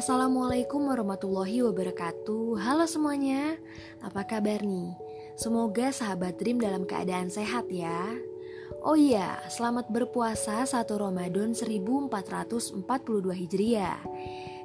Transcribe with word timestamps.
Assalamualaikum 0.00 0.88
warahmatullahi 0.88 1.60
wabarakatuh 1.60 2.56
Halo 2.56 2.88
semuanya, 2.88 3.60
apa 4.00 4.24
kabar 4.24 4.64
nih? 4.64 4.96
Semoga 5.36 5.92
sahabat 5.92 6.40
Dream 6.40 6.56
dalam 6.56 6.88
keadaan 6.88 7.28
sehat 7.28 7.68
ya 7.68 8.08
Oh 8.80 8.96
iya, 8.96 9.36
selamat 9.52 9.92
berpuasa 9.92 10.64
1 10.64 10.88
Ramadan 10.96 11.52
1442 11.52 12.80
Hijriah 13.44 14.00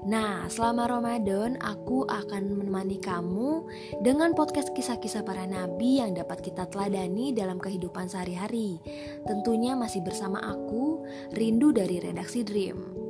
Nah, 0.08 0.48
selama 0.48 0.88
Ramadan 0.88 1.60
aku 1.60 2.08
akan 2.08 2.56
menemani 2.56 3.04
kamu 3.04 3.68
dengan 4.08 4.32
podcast 4.40 4.72
kisah-kisah 4.72 5.28
para 5.28 5.44
nabi 5.44 6.00
yang 6.00 6.16
dapat 6.16 6.48
kita 6.48 6.64
teladani 6.72 7.36
dalam 7.36 7.60
kehidupan 7.60 8.08
sehari-hari. 8.08 8.80
Tentunya 9.28 9.76
masih 9.76 10.00
bersama 10.00 10.40
aku, 10.40 11.04
Rindu 11.36 11.76
dari 11.76 12.00
Redaksi 12.00 12.46
Dream. 12.48 13.05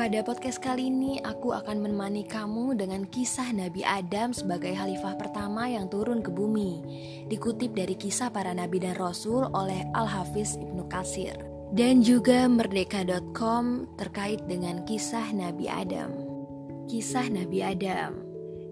Pada 0.00 0.24
podcast 0.24 0.64
kali 0.64 0.88
ini 0.88 1.20
aku 1.20 1.52
akan 1.52 1.84
menemani 1.84 2.24
kamu 2.24 2.72
dengan 2.72 3.04
kisah 3.04 3.52
Nabi 3.52 3.84
Adam 3.84 4.32
sebagai 4.32 4.72
khalifah 4.72 5.12
pertama 5.20 5.68
yang 5.68 5.92
turun 5.92 6.24
ke 6.24 6.32
bumi 6.32 6.80
Dikutip 7.28 7.76
dari 7.76 7.92
kisah 8.00 8.32
para 8.32 8.56
nabi 8.56 8.80
dan 8.80 8.96
rasul 8.96 9.52
oleh 9.52 9.84
Al-Hafiz 9.92 10.56
Ibnu 10.56 10.88
Kasir 10.88 11.36
Dan 11.76 12.00
juga 12.00 12.48
merdeka.com 12.48 13.92
terkait 14.00 14.40
dengan 14.48 14.88
kisah 14.88 15.36
Nabi 15.36 15.68
Adam. 15.68 16.16
Kisah 16.88 17.28
Nabi 17.28 17.60
Adam 17.60 18.24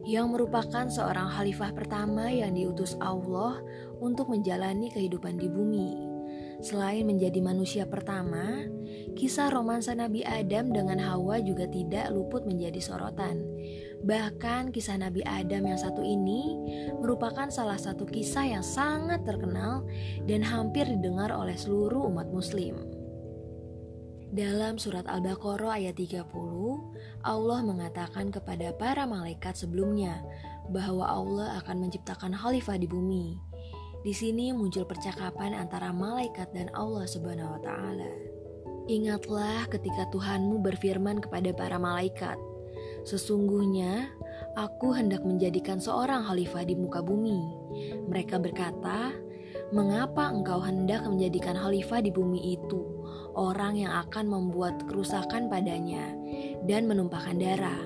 yang 0.09 0.33
merupakan 0.33 0.89
seorang 0.89 1.29
khalifah 1.29 1.77
pertama 1.77 2.33
yang 2.33 2.57
diutus 2.57 2.97
Allah 3.05 3.61
untuk 4.01 4.33
menjalani 4.33 4.89
kehidupan 4.89 5.37
di 5.37 5.53
bumi 5.53 6.08
Selain 6.59 7.07
menjadi 7.07 7.39
manusia 7.39 7.87
pertama, 7.87 8.67
kisah 9.15 9.47
romansa 9.55 9.95
Nabi 9.95 10.27
Adam 10.27 10.75
dengan 10.75 10.98
Hawa 10.98 11.39
juga 11.39 11.70
tidak 11.70 12.11
luput 12.11 12.51
menjadi 12.51 12.83
sorotan. 12.83 13.47
Bahkan 14.03 14.75
kisah 14.75 14.98
Nabi 14.98 15.23
Adam 15.23 15.70
yang 15.70 15.79
satu 15.79 16.03
ini 16.03 16.59
merupakan 16.98 17.47
salah 17.51 17.79
satu 17.79 18.03
kisah 18.06 18.59
yang 18.59 18.64
sangat 18.67 19.23
terkenal 19.23 19.86
dan 20.27 20.42
hampir 20.42 20.86
didengar 20.86 21.31
oleh 21.31 21.55
seluruh 21.55 22.11
umat 22.11 22.27
muslim. 22.34 22.75
Dalam 24.29 24.77
surat 24.77 25.09
Al-Baqarah 25.09 25.81
ayat 25.81 25.97
30, 25.97 26.20
Allah 27.25 27.61
mengatakan 27.64 28.29
kepada 28.29 28.77
para 28.77 29.09
malaikat 29.09 29.56
sebelumnya 29.56 30.20
bahwa 30.69 31.09
Allah 31.09 31.62
akan 31.64 31.89
menciptakan 31.89 32.36
khalifah 32.36 32.77
di 32.77 32.84
bumi. 32.84 33.48
Di 33.99 34.15
sini 34.15 34.55
muncul 34.55 34.87
percakapan 34.87 35.59
antara 35.59 35.91
malaikat 35.91 36.55
dan 36.55 36.71
Allah 36.71 37.03
Subhanahu 37.03 37.59
wa 37.59 37.61
taala. 37.61 38.13
Ingatlah 38.89 39.67
ketika 39.69 40.07
Tuhanmu 40.15 40.63
berfirman 40.63 41.19
kepada 41.19 41.51
para 41.53 41.77
malaikat, 41.83 42.39
"Sesungguhnya 43.03 44.09
aku 44.55 44.95
hendak 44.95 45.27
menjadikan 45.27 45.83
seorang 45.83 46.25
khalifah 46.25 46.63
di 46.63 46.79
muka 46.79 47.03
bumi." 47.03 47.43
Mereka 48.07 48.39
berkata, 48.39 49.13
"Mengapa 49.75 50.31
engkau 50.31 50.63
hendak 50.63 51.03
menjadikan 51.05 51.59
khalifah 51.59 51.99
di 51.99 52.15
bumi 52.15 52.55
itu, 52.55 52.81
orang 53.35 53.83
yang 53.83 53.93
akan 54.09 54.31
membuat 54.31 54.87
kerusakan 54.87 55.51
padanya 55.51 56.15
dan 56.65 56.87
menumpahkan 56.87 57.35
darah?" 57.35 57.83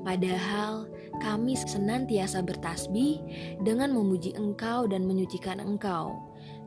Padahal 0.00 0.88
kami 1.20 1.54
senantiasa 1.54 2.40
bertasbih 2.40 3.20
dengan 3.60 3.92
memuji 3.92 4.32
Engkau 4.34 4.88
dan 4.88 5.04
menyucikan 5.04 5.60
Engkau. 5.60 6.16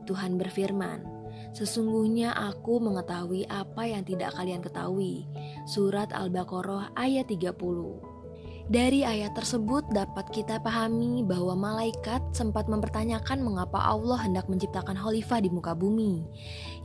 Tuhan 0.05 0.37
berfirman, 0.37 1.01
Sesungguhnya 1.53 2.33
aku 2.33 2.81
mengetahui 2.81 3.45
apa 3.45 3.85
yang 3.85 4.01
tidak 4.01 4.33
kalian 4.33 4.61
ketahui. 4.61 5.29
Surat 5.69 6.09
Al-Baqarah 6.09 6.97
ayat 6.97 7.29
30. 7.29 8.12
Dari 8.63 9.03
ayat 9.03 9.35
tersebut 9.35 9.91
dapat 9.91 10.31
kita 10.31 10.55
pahami 10.63 11.19
bahwa 11.27 11.51
malaikat 11.51 12.23
sempat 12.31 12.71
mempertanyakan 12.71 13.43
mengapa 13.43 13.75
Allah 13.75 14.23
hendak 14.23 14.47
menciptakan 14.47 14.95
khalifah 14.95 15.43
di 15.43 15.51
muka 15.51 15.75
bumi, 15.75 16.23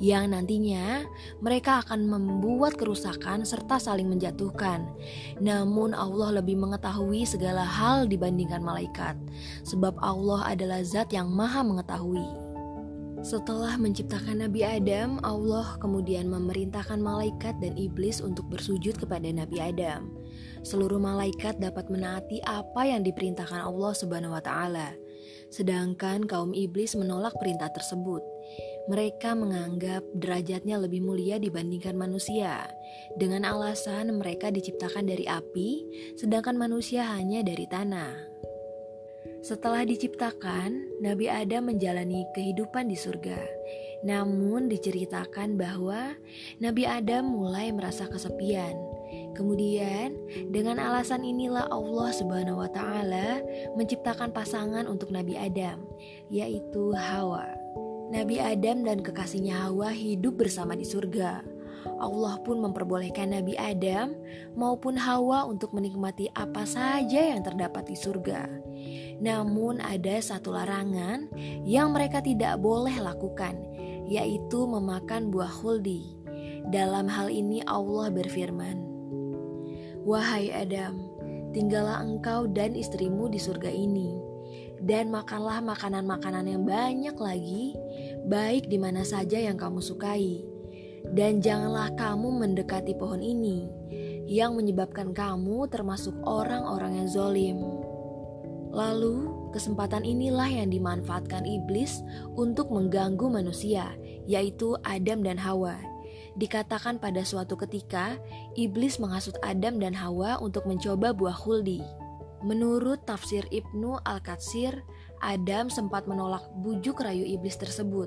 yang 0.02 0.34
nantinya 0.34 1.06
mereka 1.38 1.78
akan 1.86 2.10
membuat 2.10 2.75
kerusakan 2.75 3.47
serta 3.47 3.78
saling 3.78 4.10
menjatuhkan. 4.10 4.91
Namun 5.38 5.94
Allah 5.94 6.42
lebih 6.42 6.58
mengetahui 6.58 7.22
segala 7.22 7.62
hal 7.62 8.10
dibandingkan 8.10 8.58
malaikat, 8.58 9.14
sebab 9.62 9.94
Allah 10.02 10.50
adalah 10.50 10.82
zat 10.82 11.14
yang 11.14 11.31
maha 11.31 11.62
mengetahui. 11.62 12.26
Setelah 13.22 13.78
menciptakan 13.78 14.42
Nabi 14.42 14.66
Adam, 14.66 15.22
Allah 15.22 15.78
kemudian 15.78 16.26
memerintahkan 16.26 16.98
malaikat 16.98 17.54
dan 17.62 17.78
iblis 17.78 18.19
untuk 18.19 18.50
bersujud 18.50 18.98
kepada 18.98 19.31
Nabi 19.31 19.62
Adam 19.62 20.10
seluruh 20.62 20.98
malaikat 20.98 21.58
dapat 21.62 21.91
menaati 21.91 22.42
apa 22.46 22.86
yang 22.86 23.04
diperintahkan 23.04 23.62
Allah 23.62 23.92
Subhanahu 23.94 24.34
wa 24.34 24.42
taala. 24.42 24.94
Sedangkan 25.48 26.28
kaum 26.28 26.52
iblis 26.52 26.92
menolak 26.92 27.32
perintah 27.41 27.72
tersebut. 27.72 28.20
Mereka 28.88 29.36
menganggap 29.36 30.00
derajatnya 30.16 30.80
lebih 30.80 31.04
mulia 31.04 31.36
dibandingkan 31.36 31.92
manusia, 31.92 32.64
dengan 33.20 33.44
alasan 33.44 34.08
mereka 34.16 34.48
diciptakan 34.48 35.04
dari 35.04 35.28
api, 35.28 35.84
sedangkan 36.16 36.56
manusia 36.56 37.04
hanya 37.04 37.44
dari 37.44 37.69
tanah. 37.69 38.16
Setelah 39.44 39.84
diciptakan, 39.84 41.00
Nabi 41.04 41.28
Adam 41.28 41.69
menjalani 41.69 42.25
kehidupan 42.32 42.88
di 42.88 42.96
surga. 42.96 43.38
Namun 44.08 44.72
diceritakan 44.72 45.58
bahwa 45.58 46.16
Nabi 46.62 46.88
Adam 46.88 47.34
mulai 47.34 47.75
merasa 47.75 48.08
kesepian 48.08 48.75
Kemudian, 49.36 50.16
dengan 50.50 50.80
alasan 50.80 51.22
inilah 51.22 51.68
Allah 51.70 52.10
Subhanahu 52.12 52.64
wa 52.64 52.70
taala 52.70 53.42
menciptakan 53.78 54.32
pasangan 54.34 54.88
untuk 54.88 55.12
Nabi 55.14 55.38
Adam, 55.38 55.84
yaitu 56.32 56.92
Hawa. 56.96 57.46
Nabi 58.08 58.40
Adam 58.40 58.88
dan 58.88 59.04
kekasihnya 59.04 59.68
Hawa 59.68 59.92
hidup 59.92 60.40
bersama 60.40 60.72
di 60.72 60.88
surga. 60.88 61.44
Allah 61.98 62.40
pun 62.42 62.58
memperbolehkan 62.58 63.30
Nabi 63.30 63.54
Adam 63.54 64.16
maupun 64.58 64.98
Hawa 64.98 65.46
untuk 65.46 65.76
menikmati 65.76 66.26
apa 66.34 66.66
saja 66.66 67.34
yang 67.34 67.44
terdapat 67.44 67.86
di 67.86 67.96
surga. 67.96 68.48
Namun 69.18 69.82
ada 69.82 70.18
satu 70.22 70.54
larangan 70.54 71.30
yang 71.66 71.94
mereka 71.94 72.22
tidak 72.22 72.58
boleh 72.62 72.94
lakukan, 72.98 73.58
yaitu 74.06 74.64
memakan 74.66 75.30
buah 75.30 75.50
huldi. 75.50 76.16
Dalam 76.68 77.08
hal 77.08 77.32
ini 77.32 77.64
Allah 77.64 78.12
berfirman, 78.12 78.88
Wahai 80.08 80.48
Adam, 80.48 81.04
tinggallah 81.52 82.00
engkau 82.00 82.48
dan 82.48 82.72
istrimu 82.72 83.28
di 83.28 83.36
surga 83.36 83.69
ini, 83.69 84.16
dan 84.80 85.12
makanlah 85.12 85.60
makanan-makanan 85.60 86.48
yang 86.48 86.64
banyak 86.64 87.12
lagi, 87.20 87.76
baik 88.24 88.72
di 88.72 88.80
mana 88.80 89.04
saja 89.04 89.36
yang 89.36 89.60
kamu 89.60 89.84
sukai. 89.84 90.41
Dan 91.12 91.44
janganlah 91.44 91.92
kamu 92.00 92.41
mendekati 92.41 92.96
pohon 92.96 93.20
ini, 93.20 93.69
yang 94.24 94.56
menyebabkan 94.56 95.12
kamu 95.12 95.69
termasuk 95.69 96.16
orang-orang 96.25 97.04
yang 97.04 97.08
zolim. 97.12 97.60
Lalu, 98.72 99.28
kesempatan 99.52 100.08
inilah 100.08 100.48
yang 100.48 100.72
dimanfaatkan 100.72 101.44
iblis 101.44 102.00
untuk 102.32 102.72
mengganggu 102.72 103.28
manusia, 103.28 103.92
yaitu 104.25 104.72
Adam 104.88 105.20
dan 105.20 105.36
Hawa 105.36 105.76
Dikatakan 106.38 107.03
pada 107.03 107.26
suatu 107.26 107.59
ketika, 107.59 108.15
iblis 108.54 109.03
menghasut 109.03 109.34
Adam 109.43 109.82
dan 109.82 109.91
Hawa 109.91 110.38
untuk 110.38 110.71
mencoba 110.71 111.10
buah 111.10 111.34
huldi. 111.34 111.82
Menurut 112.47 113.03
tafsir 113.03 113.43
Ibnu 113.50 113.99
Al-Katsir, 114.06 114.87
Adam 115.19 115.66
sempat 115.66 116.06
menolak 116.06 116.47
bujuk 116.62 117.03
rayu 117.03 117.26
iblis 117.26 117.59
tersebut. 117.59 118.06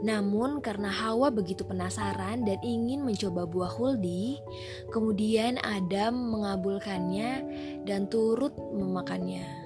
Namun 0.00 0.64
karena 0.64 0.88
Hawa 0.88 1.28
begitu 1.28 1.68
penasaran 1.68 2.48
dan 2.48 2.56
ingin 2.64 3.04
mencoba 3.04 3.44
buah 3.44 3.68
huldi, 3.76 4.40
kemudian 4.88 5.60
Adam 5.60 6.16
mengabulkannya 6.32 7.44
dan 7.84 8.08
turut 8.08 8.56
memakannya. 8.56 9.65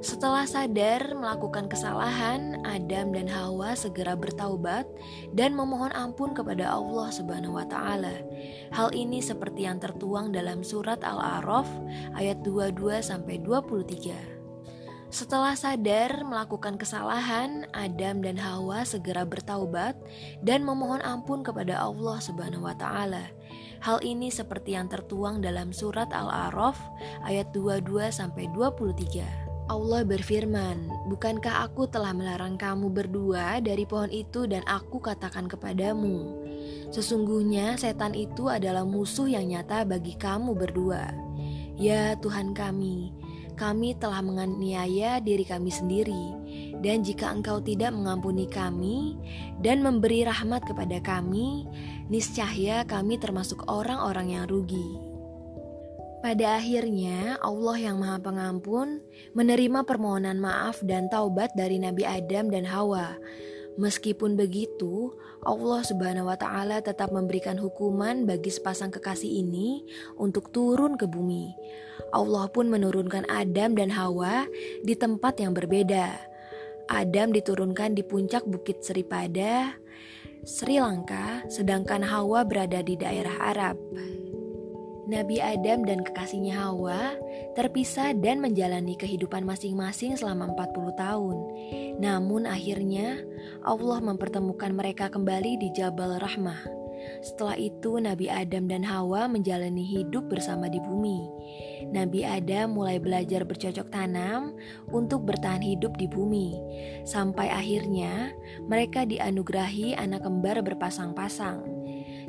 Setelah 0.00 0.48
sadar 0.48 1.12
melakukan 1.12 1.68
kesalahan, 1.68 2.64
Adam 2.64 3.12
dan 3.12 3.28
Hawa 3.28 3.76
segera 3.76 4.16
bertaubat 4.16 4.88
dan 5.36 5.52
memohon 5.52 5.92
ampun 5.92 6.32
kepada 6.32 6.72
Allah 6.72 7.12
Subhanahu 7.12 7.60
wa 7.60 7.68
taala. 7.68 8.24
Hal 8.72 8.96
ini 8.96 9.20
seperti 9.20 9.68
yang 9.68 9.76
tertuang 9.76 10.32
dalam 10.32 10.64
surat 10.64 11.04
Al-A'raf 11.04 11.68
ayat 12.16 12.40
22 12.40 13.04
sampai 13.04 13.44
23. 13.44 15.12
Setelah 15.12 15.52
sadar 15.52 16.24
melakukan 16.24 16.80
kesalahan, 16.80 17.68
Adam 17.76 18.24
dan 18.24 18.40
Hawa 18.40 18.88
segera 18.88 19.28
bertaubat 19.28 20.00
dan 20.40 20.64
memohon 20.64 21.04
ampun 21.04 21.44
kepada 21.44 21.76
Allah 21.76 22.16
Subhanahu 22.24 22.64
wa 22.64 22.72
taala. 22.72 23.28
Hal 23.84 24.00
ini 24.00 24.32
seperti 24.32 24.80
yang 24.80 24.88
tertuang 24.88 25.44
dalam 25.44 25.76
surat 25.76 26.08
Al-A'raf 26.08 26.80
ayat 27.28 27.52
22 27.52 28.08
sampai 28.08 28.48
23. 28.56 29.49
Allah 29.70 30.02
berfirman, 30.02 30.90
"Bukankah 31.06 31.62
aku 31.62 31.86
telah 31.86 32.10
melarang 32.10 32.58
kamu 32.58 32.90
berdua 32.90 33.62
dari 33.62 33.86
pohon 33.86 34.10
itu 34.10 34.50
dan 34.50 34.66
aku 34.66 34.98
katakan 34.98 35.46
kepadamu, 35.46 36.42
sesungguhnya 36.90 37.78
setan 37.78 38.18
itu 38.18 38.50
adalah 38.50 38.82
musuh 38.82 39.30
yang 39.30 39.46
nyata 39.46 39.86
bagi 39.86 40.18
kamu 40.18 40.58
berdua." 40.58 41.14
Ya 41.78 42.18
Tuhan 42.18 42.50
kami, 42.50 43.14
kami 43.54 43.94
telah 43.94 44.18
menganiaya 44.26 45.22
diri 45.22 45.46
kami 45.46 45.70
sendiri, 45.70 46.34
dan 46.82 47.06
jika 47.06 47.30
Engkau 47.30 47.62
tidak 47.62 47.94
mengampuni 47.94 48.50
kami 48.50 49.14
dan 49.62 49.86
memberi 49.86 50.26
rahmat 50.26 50.66
kepada 50.66 50.98
kami, 50.98 51.70
niscaya 52.10 52.82
kami 52.82 53.22
termasuk 53.22 53.70
orang-orang 53.70 54.34
yang 54.34 54.44
rugi. 54.50 55.09
Pada 56.20 56.60
akhirnya, 56.60 57.40
Allah 57.40 57.80
yang 57.80 57.96
Maha 57.96 58.20
Pengampun 58.20 59.00
menerima 59.32 59.88
permohonan 59.88 60.36
maaf 60.36 60.84
dan 60.84 61.08
taubat 61.08 61.56
dari 61.56 61.80
Nabi 61.80 62.04
Adam 62.04 62.52
dan 62.52 62.68
Hawa. 62.68 63.16
Meskipun 63.80 64.36
begitu, 64.36 65.16
Allah 65.40 65.80
Subhanahu 65.80 66.28
wa 66.28 66.36
Ta'ala 66.36 66.84
tetap 66.84 67.08
memberikan 67.08 67.56
hukuman 67.56 68.28
bagi 68.28 68.52
sepasang 68.52 68.92
kekasih 68.92 69.32
ini 69.32 69.80
untuk 70.20 70.52
turun 70.52 71.00
ke 71.00 71.08
bumi. 71.08 71.56
Allah 72.12 72.52
pun 72.52 72.68
menurunkan 72.68 73.24
Adam 73.32 73.72
dan 73.72 73.88
Hawa 73.88 74.44
di 74.84 74.92
tempat 74.92 75.40
yang 75.40 75.56
berbeda. 75.56 76.20
Adam 76.92 77.32
diturunkan 77.32 77.96
di 77.96 78.04
puncak 78.04 78.44
Bukit 78.44 78.84
Seripada, 78.84 79.72
Sri 80.44 80.76
Lanka, 80.76 81.48
sedangkan 81.48 82.04
Hawa 82.04 82.44
berada 82.44 82.84
di 82.84 83.00
daerah 83.00 83.40
Arab. 83.40 83.80
Nabi 85.10 85.42
Adam 85.42 85.82
dan 85.82 86.06
kekasihnya 86.06 86.54
Hawa 86.54 87.18
terpisah 87.58 88.14
dan 88.14 88.38
menjalani 88.38 88.94
kehidupan 88.94 89.42
masing-masing 89.42 90.14
selama 90.14 90.54
40 90.54 90.94
tahun. 90.94 91.36
Namun 91.98 92.46
akhirnya 92.46 93.18
Allah 93.66 93.98
mempertemukan 93.98 94.70
mereka 94.70 95.10
kembali 95.10 95.58
di 95.58 95.74
Jabal 95.74 96.22
Rahmah. 96.22 96.62
Setelah 97.26 97.58
itu 97.58 97.98
Nabi 97.98 98.30
Adam 98.30 98.70
dan 98.70 98.86
Hawa 98.86 99.26
menjalani 99.26 99.82
hidup 99.82 100.30
bersama 100.30 100.70
di 100.70 100.78
bumi. 100.78 101.26
Nabi 101.90 102.22
Adam 102.22 102.78
mulai 102.78 103.02
belajar 103.02 103.42
bercocok 103.42 103.90
tanam 103.90 104.54
untuk 104.94 105.26
bertahan 105.26 105.64
hidup 105.64 105.96
di 105.98 106.06
bumi. 106.06 106.54
Sampai 107.02 107.50
akhirnya 107.50 108.30
mereka 108.70 109.02
dianugerahi 109.02 109.98
anak 109.98 110.22
kembar 110.22 110.62
berpasang-pasang. 110.62 111.79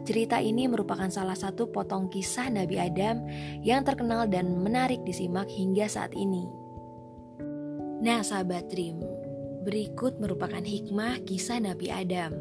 Cerita 0.01 0.41
ini 0.41 0.65
merupakan 0.65 1.07
salah 1.13 1.37
satu 1.37 1.69
potong 1.69 2.09
kisah 2.09 2.49
Nabi 2.49 2.81
Adam 2.81 3.21
yang 3.61 3.85
terkenal 3.85 4.25
dan 4.25 4.57
menarik 4.57 5.05
disimak 5.05 5.45
hingga 5.45 5.85
saat 5.85 6.17
ini. 6.17 6.49
Nah, 8.01 8.25
sahabat 8.25 8.65
Dream, 8.73 8.97
berikut 9.61 10.17
merupakan 10.17 10.61
hikmah 10.61 11.21
kisah 11.29 11.61
Nabi 11.61 11.93
Adam. 11.93 12.33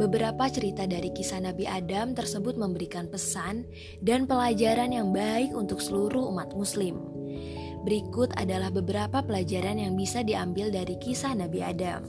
Beberapa 0.00 0.48
cerita 0.48 0.88
dari 0.88 1.12
kisah 1.12 1.44
Nabi 1.44 1.68
Adam 1.68 2.16
tersebut 2.16 2.56
memberikan 2.56 3.12
pesan 3.12 3.68
dan 4.00 4.24
pelajaran 4.24 4.96
yang 4.96 5.12
baik 5.12 5.52
untuk 5.52 5.84
seluruh 5.84 6.32
umat 6.32 6.56
Muslim. 6.56 6.96
Berikut 7.84 8.32
adalah 8.40 8.72
beberapa 8.72 9.20
pelajaran 9.20 9.76
yang 9.76 9.92
bisa 9.92 10.24
diambil 10.24 10.72
dari 10.72 10.96
kisah 10.96 11.36
Nabi 11.36 11.60
Adam. 11.60 12.08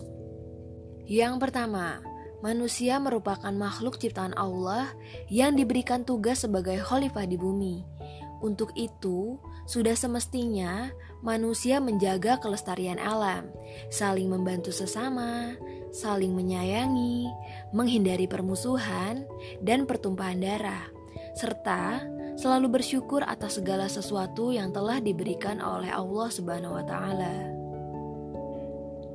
Yang 1.03 1.35
pertama, 1.43 1.99
manusia 2.45 3.01
merupakan 3.01 3.49
makhluk 3.49 3.97
ciptaan 3.97 4.37
Allah 4.37 4.93
yang 5.33 5.57
diberikan 5.57 6.05
tugas 6.05 6.45
sebagai 6.45 6.77
khalifah 6.77 7.25
di 7.25 7.41
bumi. 7.41 7.81
Untuk 8.45 8.69
itu, 8.77 9.41
sudah 9.65 9.97
semestinya 9.97 10.93
manusia 11.25 11.81
menjaga 11.81 12.37
kelestarian 12.37 13.01
alam, 13.01 13.49
saling 13.89 14.29
membantu 14.29 14.69
sesama, 14.69 15.57
saling 15.89 16.37
menyayangi, 16.37 17.25
menghindari 17.73 18.29
permusuhan 18.29 19.25
dan 19.65 19.89
pertumpahan 19.89 20.37
darah, 20.37 20.85
serta 21.33 22.05
selalu 22.37 22.77
bersyukur 22.77 23.25
atas 23.25 23.57
segala 23.57 23.89
sesuatu 23.89 24.53
yang 24.53 24.69
telah 24.69 25.01
diberikan 25.01 25.57
oleh 25.65 25.89
Allah 25.89 26.29
Subhanahu 26.29 26.77
wa 26.77 26.85
taala. 26.85 27.35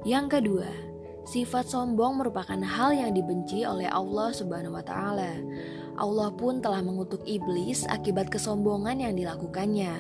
Yang 0.02 0.26
kedua, 0.34 0.89
Sifat 1.28 1.68
sombong 1.68 2.16
merupakan 2.16 2.56
hal 2.56 2.96
yang 2.96 3.12
dibenci 3.12 3.68
oleh 3.68 3.86
Allah 3.92 4.32
Subhanahu 4.32 4.72
wa 4.72 4.84
taala. 4.84 5.36
Allah 6.00 6.32
pun 6.32 6.64
telah 6.64 6.80
mengutuk 6.80 7.20
iblis 7.28 7.84
akibat 7.84 8.32
kesombongan 8.32 9.04
yang 9.04 9.12
dilakukannya. 9.12 9.92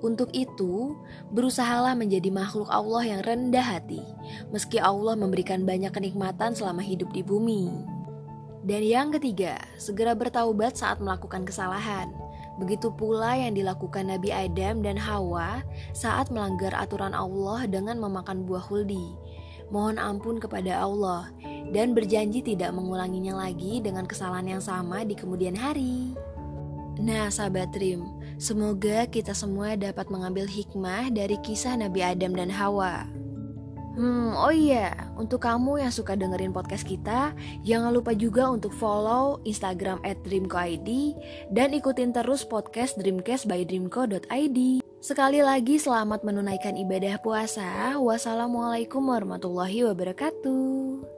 Untuk 0.00 0.32
itu, 0.32 0.96
berusahalah 1.32 1.92
menjadi 1.96 2.28
makhluk 2.32 2.68
Allah 2.68 3.04
yang 3.04 3.20
rendah 3.24 3.64
hati, 3.64 4.00
meski 4.52 4.76
Allah 4.80 5.16
memberikan 5.16 5.64
banyak 5.64 5.92
kenikmatan 5.92 6.52
selama 6.52 6.84
hidup 6.84 7.12
di 7.12 7.20
bumi. 7.24 7.72
Dan 8.64 8.82
yang 8.84 9.08
ketiga, 9.12 9.60
segera 9.76 10.12
bertaubat 10.12 10.76
saat 10.76 11.00
melakukan 11.00 11.44
kesalahan. 11.44 12.12
Begitu 12.56 12.88
pula 12.88 13.36
yang 13.36 13.52
dilakukan 13.52 14.08
Nabi 14.08 14.32
Adam 14.32 14.80
dan 14.80 14.96
Hawa 14.96 15.60
saat 15.92 16.32
melanggar 16.32 16.72
aturan 16.72 17.12
Allah 17.12 17.68
dengan 17.68 18.00
memakan 18.00 18.48
buah 18.48 18.64
huldi 18.64 19.25
mohon 19.70 19.98
ampun 19.98 20.38
kepada 20.38 20.82
Allah 20.82 21.30
dan 21.74 21.92
berjanji 21.92 22.42
tidak 22.42 22.70
mengulanginya 22.74 23.46
lagi 23.46 23.82
dengan 23.82 24.06
kesalahan 24.06 24.58
yang 24.58 24.62
sama 24.62 25.02
di 25.02 25.18
kemudian 25.18 25.58
hari. 25.58 26.14
Nah, 26.96 27.28
sahabat 27.28 27.76
Rim, 27.76 28.08
semoga 28.40 29.04
kita 29.04 29.36
semua 29.36 29.76
dapat 29.76 30.08
mengambil 30.08 30.48
hikmah 30.48 31.12
dari 31.12 31.36
kisah 31.44 31.76
Nabi 31.76 32.00
Adam 32.00 32.32
dan 32.32 32.48
Hawa. 32.48 33.04
Hmm, 33.96 34.36
oh 34.36 34.52
iya, 34.52 34.92
untuk 35.16 35.40
kamu 35.40 35.80
yang 35.80 35.88
suka 35.88 36.12
dengerin 36.12 36.52
podcast 36.52 36.84
kita, 36.84 37.32
jangan 37.64 37.96
lupa 37.96 38.12
juga 38.12 38.44
untuk 38.52 38.76
follow 38.76 39.40
Instagram 39.48 40.04
dreamco.id 40.04 40.88
dan 41.48 41.72
ikutin 41.72 42.12
terus 42.12 42.44
podcast 42.44 43.00
Dreamcast 43.00 43.48
by 43.48 43.64
dreamco.id. 43.64 44.85
Sekali 45.06 45.38
lagi 45.38 45.78
selamat 45.78 46.26
menunaikan 46.26 46.74
ibadah 46.74 47.22
puasa. 47.22 47.94
Wassalamualaikum 47.94 49.06
warahmatullahi 49.06 49.86
wabarakatuh. 49.86 51.15